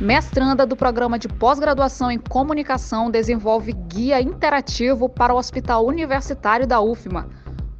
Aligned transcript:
Mestranda 0.00 0.66
do 0.66 0.76
programa 0.76 1.18
de 1.18 1.28
pós-graduação 1.28 2.10
em 2.10 2.18
comunicação 2.18 3.10
desenvolve 3.10 3.72
guia 3.72 4.20
interativo 4.20 5.08
para 5.08 5.32
o 5.32 5.38
Hospital 5.38 5.86
Universitário 5.86 6.66
da 6.66 6.80
UFMA. 6.80 7.28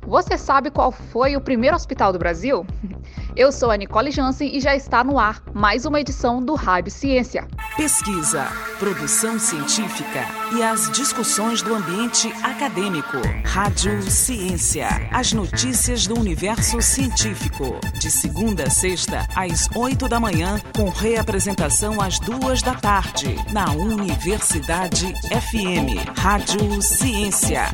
Você 0.07 0.37
sabe 0.37 0.71
qual 0.71 0.93
foi 0.93 1.35
o 1.37 1.41
primeiro 1.41 1.75
hospital 1.75 2.13
do 2.13 2.19
Brasil? 2.19 2.67
Eu 3.37 3.51
sou 3.51 3.71
a 3.71 3.77
Nicole 3.77 4.13
Jansen 4.13 4.55
e 4.57 4.61
já 4.61 4.77
está 4.77 5.03
no 5.03 5.19
ar 5.19 5.43
mais 5.53 5.85
uma 5.85 6.01
edição 6.01 6.41
do 6.41 6.55
Rádio 6.55 6.93
Ciência. 6.93 7.49
Pesquisa, 7.77 8.47
produção 8.79 9.41
científica 9.41 10.25
e 10.55 10.63
as 10.63 10.89
discussões 10.93 11.61
do 11.61 11.75
ambiente 11.75 12.33
acadêmico. 12.45 13.17
Rádio 13.45 14.03
Ciência. 14.03 14.87
As 15.11 15.33
notícias 15.33 16.07
do 16.07 16.17
universo 16.17 16.81
científico. 16.81 17.81
De 17.99 18.09
segunda 18.09 18.65
a 18.65 18.71
sexta, 18.71 19.27
às 19.35 19.69
oito 19.75 20.09
da 20.09 20.21
manhã, 20.21 20.61
com 20.77 20.89
reapresentação 20.89 22.01
às 22.01 22.21
duas 22.21 22.63
da 22.63 22.75
tarde, 22.75 23.35
na 23.53 23.73
Universidade 23.73 25.13
FM. 25.33 26.09
Rádio 26.17 26.81
Ciência. 26.81 27.65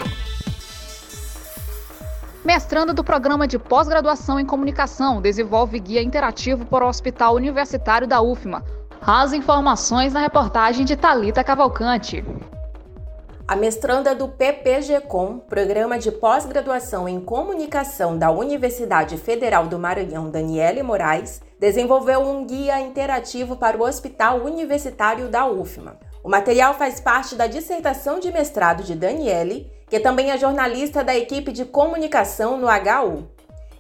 Mestrando 2.43 2.95
do 2.95 3.05
programa 3.05 3.47
de 3.47 3.59
pós-graduação 3.59 4.41
em 4.41 4.47
comunicação, 4.47 5.21
desenvolve 5.21 5.79
guia 5.79 6.03
interativo 6.03 6.65
para 6.65 6.87
o 6.87 6.89
Hospital 6.89 7.35
Universitário 7.35 8.07
da 8.07 8.23
UFMA. 8.23 8.65
As 8.99 9.35
informações 9.35 10.15
na 10.15 10.21
reportagem 10.21 10.87
de 10.87 10.97
Talita 10.97 11.45
Cavalcante. 11.45 12.25
A 13.47 13.55
mestranda 13.55 14.15
do 14.15 14.27
PPG-Com, 14.27 15.41
Programa 15.41 15.99
de 15.99 16.11
Pós-Graduação 16.11 17.07
em 17.07 17.21
Comunicação 17.21 18.17
da 18.17 18.31
Universidade 18.31 19.19
Federal 19.19 19.67
do 19.67 19.79
Maranhão, 19.79 20.31
Daniele 20.31 20.83
Moraes, 20.83 21.43
desenvolveu 21.59 22.21
um 22.21 22.47
guia 22.47 22.81
interativo 22.81 23.57
para 23.57 23.77
o 23.77 23.83
Hospital 23.83 24.39
Universitário 24.39 25.29
da 25.29 25.47
UFMA. 25.47 25.99
O 26.25 26.29
material 26.29 26.73
faz 26.73 27.01
parte 27.01 27.35
da 27.35 27.47
dissertação 27.47 28.19
de 28.19 28.33
mestrado 28.33 28.83
de 28.83 28.95
Daniele 28.95 29.71
que 29.91 29.99
também 29.99 30.31
é 30.31 30.39
jornalista 30.39 31.03
da 31.03 31.17
equipe 31.17 31.51
de 31.51 31.65
comunicação 31.65 32.57
no 32.57 32.69
HU. 32.69 33.29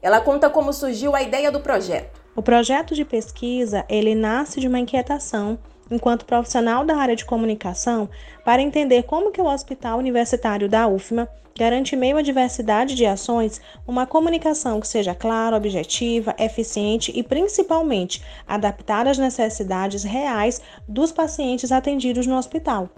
Ela 0.02 0.20
conta 0.20 0.50
como 0.50 0.72
surgiu 0.72 1.14
a 1.14 1.22
ideia 1.22 1.52
do 1.52 1.60
projeto. 1.60 2.20
O 2.34 2.42
projeto 2.42 2.94
de 2.94 3.04
pesquisa, 3.04 3.84
ele 3.88 4.14
nasce 4.14 4.60
de 4.60 4.66
uma 4.66 4.80
inquietação 4.80 5.56
enquanto 5.90 6.24
profissional 6.24 6.84
da 6.84 6.96
área 6.96 7.14
de 7.14 7.24
comunicação 7.24 8.08
para 8.44 8.62
entender 8.62 9.04
como 9.04 9.30
que 9.30 9.40
o 9.40 9.46
Hospital 9.46 9.98
Universitário 9.98 10.68
da 10.68 10.86
UFMA 10.88 11.28
garante 11.56 11.94
meio 11.94 12.16
à 12.16 12.22
diversidade 12.22 12.94
de 12.94 13.04
ações 13.04 13.60
uma 13.86 14.06
comunicação 14.06 14.80
que 14.80 14.88
seja 14.88 15.14
clara, 15.14 15.56
objetiva, 15.56 16.34
eficiente 16.38 17.12
e 17.14 17.22
principalmente 17.22 18.22
adaptada 18.48 19.10
às 19.10 19.18
necessidades 19.18 20.02
reais 20.02 20.60
dos 20.88 21.12
pacientes 21.12 21.70
atendidos 21.70 22.26
no 22.26 22.36
hospital. 22.36 22.88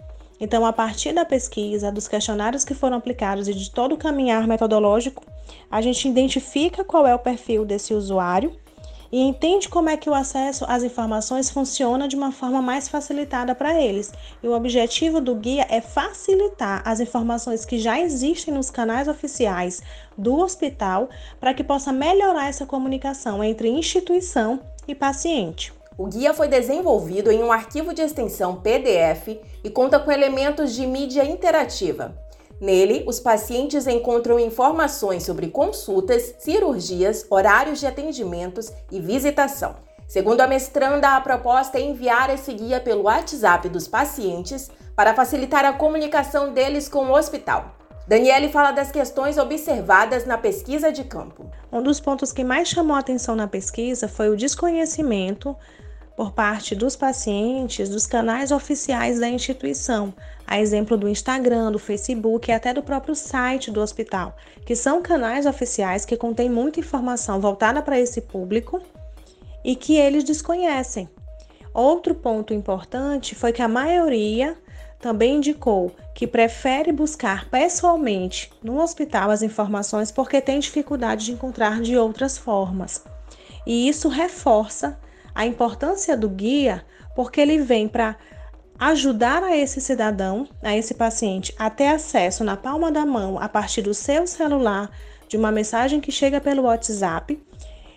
Então, 0.42 0.66
a 0.66 0.72
partir 0.72 1.12
da 1.12 1.24
pesquisa, 1.24 1.92
dos 1.92 2.08
questionários 2.08 2.64
que 2.64 2.74
foram 2.74 2.96
aplicados 2.96 3.46
e 3.46 3.54
de 3.54 3.70
todo 3.70 3.92
o 3.94 3.96
caminhar 3.96 4.44
metodológico, 4.48 5.24
a 5.70 5.80
gente 5.80 6.08
identifica 6.08 6.82
qual 6.82 7.06
é 7.06 7.14
o 7.14 7.18
perfil 7.20 7.64
desse 7.64 7.94
usuário 7.94 8.52
e 9.12 9.20
entende 9.20 9.68
como 9.68 9.88
é 9.88 9.96
que 9.96 10.10
o 10.10 10.14
acesso 10.14 10.64
às 10.66 10.82
informações 10.82 11.48
funciona 11.48 12.08
de 12.08 12.16
uma 12.16 12.32
forma 12.32 12.60
mais 12.60 12.88
facilitada 12.88 13.54
para 13.54 13.80
eles. 13.80 14.12
E 14.42 14.48
o 14.48 14.52
objetivo 14.52 15.20
do 15.20 15.36
guia 15.36 15.64
é 15.70 15.80
facilitar 15.80 16.82
as 16.84 16.98
informações 16.98 17.64
que 17.64 17.78
já 17.78 18.00
existem 18.00 18.52
nos 18.52 18.68
canais 18.68 19.06
oficiais 19.06 19.80
do 20.18 20.36
hospital 20.40 21.08
para 21.38 21.54
que 21.54 21.62
possa 21.62 21.92
melhorar 21.92 22.48
essa 22.48 22.66
comunicação 22.66 23.44
entre 23.44 23.68
instituição 23.68 24.58
e 24.88 24.94
paciente. 24.94 25.72
O 26.02 26.06
guia 26.08 26.34
foi 26.34 26.48
desenvolvido 26.48 27.30
em 27.30 27.44
um 27.44 27.52
arquivo 27.52 27.94
de 27.94 28.02
extensão 28.02 28.56
PDF 28.56 29.38
e 29.62 29.70
conta 29.70 30.00
com 30.00 30.10
elementos 30.10 30.74
de 30.74 30.84
mídia 30.84 31.24
interativa. 31.24 32.12
Nele, 32.60 33.04
os 33.06 33.20
pacientes 33.20 33.86
encontram 33.86 34.36
informações 34.36 35.22
sobre 35.22 35.46
consultas, 35.46 36.34
cirurgias, 36.40 37.24
horários 37.30 37.78
de 37.78 37.86
atendimentos 37.86 38.72
e 38.90 38.98
visitação. 38.98 39.76
Segundo 40.08 40.40
a 40.40 40.48
mestranda, 40.48 41.10
a 41.10 41.20
proposta 41.20 41.78
é 41.78 41.82
enviar 41.82 42.30
esse 42.30 42.52
guia 42.52 42.80
pelo 42.80 43.04
WhatsApp 43.04 43.68
dos 43.68 43.86
pacientes 43.86 44.72
para 44.96 45.14
facilitar 45.14 45.64
a 45.64 45.72
comunicação 45.72 46.52
deles 46.52 46.88
com 46.88 47.06
o 47.06 47.16
hospital. 47.16 47.76
Daniele 48.08 48.48
fala 48.48 48.72
das 48.72 48.90
questões 48.90 49.38
observadas 49.38 50.26
na 50.26 50.36
pesquisa 50.36 50.90
de 50.90 51.04
campo. 51.04 51.46
Um 51.70 51.80
dos 51.80 52.00
pontos 52.00 52.32
que 52.32 52.42
mais 52.42 52.66
chamou 52.66 52.96
a 52.96 52.98
atenção 52.98 53.36
na 53.36 53.46
pesquisa 53.46 54.08
foi 54.08 54.28
o 54.28 54.36
desconhecimento 54.36 55.56
por 56.16 56.32
parte 56.32 56.74
dos 56.74 56.94
pacientes 56.94 57.88
dos 57.88 58.06
canais 58.06 58.50
oficiais 58.50 59.18
da 59.18 59.28
instituição, 59.28 60.12
a 60.46 60.60
exemplo 60.60 60.96
do 60.96 61.08
Instagram, 61.08 61.72
do 61.72 61.78
Facebook 61.78 62.50
e 62.50 62.54
até 62.54 62.74
do 62.74 62.82
próprio 62.82 63.14
site 63.14 63.70
do 63.70 63.80
hospital, 63.80 64.36
que 64.66 64.76
são 64.76 65.02
canais 65.02 65.46
oficiais 65.46 66.04
que 66.04 66.16
contêm 66.16 66.50
muita 66.50 66.80
informação 66.80 67.40
voltada 67.40 67.80
para 67.82 67.98
esse 67.98 68.20
público 68.20 68.80
e 69.64 69.74
que 69.74 69.96
eles 69.96 70.24
desconhecem. 70.24 71.08
Outro 71.72 72.14
ponto 72.14 72.52
importante 72.52 73.34
foi 73.34 73.52
que 73.52 73.62
a 73.62 73.68
maioria 73.68 74.56
também 75.00 75.36
indicou 75.36 75.90
que 76.14 76.26
prefere 76.26 76.92
buscar 76.92 77.48
pessoalmente 77.48 78.52
no 78.62 78.80
hospital 78.80 79.30
as 79.30 79.42
informações 79.42 80.12
porque 80.12 80.40
tem 80.40 80.60
dificuldade 80.60 81.26
de 81.26 81.32
encontrar 81.32 81.80
de 81.80 81.96
outras 81.96 82.38
formas. 82.38 83.02
E 83.66 83.88
isso 83.88 84.08
reforça 84.08 84.98
a 85.34 85.46
importância 85.46 86.16
do 86.16 86.28
guia, 86.28 86.84
porque 87.14 87.40
ele 87.40 87.58
vem 87.58 87.88
para 87.88 88.16
ajudar 88.78 89.42
a 89.42 89.56
esse 89.56 89.80
cidadão, 89.80 90.48
a 90.62 90.76
esse 90.76 90.94
paciente, 90.94 91.54
a 91.58 91.70
ter 91.70 91.88
acesso 91.88 92.42
na 92.42 92.56
palma 92.56 92.90
da 92.90 93.06
mão, 93.06 93.38
a 93.38 93.48
partir 93.48 93.82
do 93.82 93.94
seu 93.94 94.26
celular, 94.26 94.90
de 95.28 95.36
uma 95.36 95.52
mensagem 95.52 96.00
que 96.00 96.10
chega 96.10 96.40
pelo 96.40 96.62
WhatsApp, 96.64 97.40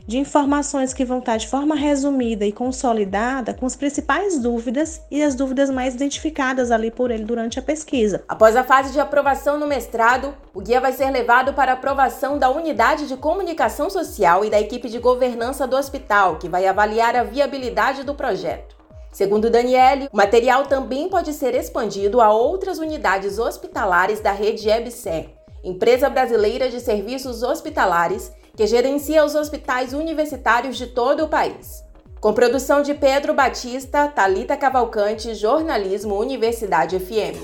de 0.08 0.18
informações 0.18 0.94
que 0.94 1.04
vão 1.04 1.20
estar 1.20 1.38
de 1.38 1.48
forma 1.48 1.76
resumida 1.76 2.46
e 2.46 2.52
consolidada 2.52 3.54
com 3.54 3.66
as 3.66 3.76
principais 3.76 4.40
dúvidas 4.40 5.02
e 5.10 5.24
as 5.24 5.34
dúvidas 5.36 5.70
mais 5.70 5.96
identificadas 5.96 6.72
ali 6.72 6.92
por 6.92 7.10
ele 7.12 7.24
durante 7.24 7.58
a 7.58 7.62
pesquisa. 7.62 8.24
Após 8.28 8.56
a 8.56 8.64
fase 8.64 8.92
de 8.92 9.00
aprovação 9.00 9.60
no 9.60 9.68
mestrado, 9.68 10.36
o 10.54 10.62
guia 10.62 10.80
vai 10.80 10.94
ser 10.94 11.10
levado 11.10 11.54
para 11.54 11.74
aprovação 11.74 12.38
da 12.38 12.50
unidade 12.50 13.08
de 13.08 13.18
comunicação 13.18 13.90
social 13.90 14.46
e 14.46 14.50
da 14.50 14.60
equipe 14.60 14.90
de 14.90 15.00
governança 15.00 15.66
do 15.66 15.76
hospital, 15.76 16.38
que 16.38 16.50
vai 16.50 16.68
avaliar 16.68 17.16
a 17.16 17.24
viabilidade 17.24 18.04
do 18.04 18.14
projeto. 18.14 18.76
Segundo 19.12 19.50
Daniele, 19.50 20.10
o 20.12 20.18
material 20.18 20.66
também 20.66 21.08
pode 21.08 21.32
ser 21.32 21.56
expandido 21.56 22.20
a 22.20 22.32
outras 22.32 22.80
unidades 22.80 23.40
hospitalares 23.40 24.20
da 24.20 24.34
rede 24.34 24.70
EBSER, 24.70 25.30
empresa 25.64 26.10
brasileira 26.10 26.70
de 26.70 26.80
serviços 26.80 27.42
hospitalares 27.42 28.32
que 28.56 28.66
gerencia 28.66 29.26
os 29.26 29.36
hospitais 29.36 29.94
universitários 29.94 30.78
de 30.78 30.88
todo 30.88 31.24
o 31.24 31.28
país. 31.28 31.84
Com 32.20 32.34
produção 32.34 32.82
de 32.82 32.94
Pedro 32.94 33.34
Batista, 33.34 34.08
Talita 34.08 34.56
Cavalcante, 34.56 35.36
Jornalismo 35.36 36.20
Universidade 36.20 36.98
FM. 36.98 37.36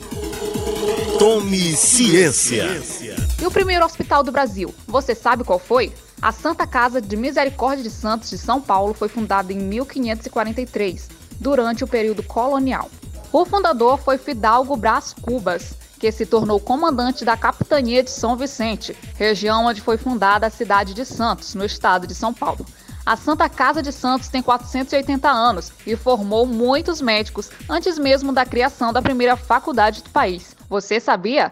Tome 1.19 1.75
ciência. 1.75 2.65
E 3.39 3.45
o 3.45 3.51
primeiro 3.51 3.85
hospital 3.85 4.23
do 4.23 4.31
Brasil, 4.31 4.73
você 4.87 5.13
sabe 5.13 5.43
qual 5.43 5.59
foi? 5.59 5.91
A 6.21 6.31
Santa 6.31 6.65
Casa 6.65 7.01
de 7.01 7.15
Misericórdia 7.15 7.83
de 7.83 7.89
Santos 7.89 8.29
de 8.29 8.37
São 8.37 8.61
Paulo 8.61 8.93
foi 8.93 9.09
fundada 9.09 9.51
em 9.51 9.57
1543, 9.57 11.09
durante 11.39 11.83
o 11.83 11.87
período 11.87 12.23
colonial. 12.23 12.89
O 13.31 13.45
fundador 13.45 13.97
foi 13.97 14.17
Fidalgo 14.17 14.75
Brás 14.75 15.13
Cubas, 15.13 15.73
que 16.01 16.11
se 16.11 16.25
tornou 16.25 16.59
comandante 16.59 17.23
da 17.23 17.37
capitania 17.37 18.01
de 18.01 18.09
São 18.09 18.35
Vicente, 18.35 18.97
região 19.13 19.67
onde 19.67 19.81
foi 19.81 19.99
fundada 19.99 20.47
a 20.47 20.49
cidade 20.49 20.95
de 20.95 21.05
Santos, 21.05 21.53
no 21.53 21.63
estado 21.63 22.07
de 22.07 22.15
São 22.15 22.33
Paulo. 22.33 22.65
A 23.05 23.15
Santa 23.15 23.47
Casa 23.47 23.83
de 23.83 23.91
Santos 23.91 24.27
tem 24.27 24.41
480 24.41 25.29
anos 25.29 25.71
e 25.85 25.95
formou 25.95 26.47
muitos 26.47 27.01
médicos 27.01 27.51
antes 27.69 27.99
mesmo 27.99 28.33
da 28.33 28.47
criação 28.47 28.91
da 28.91 28.99
primeira 28.99 29.37
faculdade 29.37 30.01
do 30.01 30.09
país. 30.09 30.55
Você 30.67 30.99
sabia? 30.99 31.51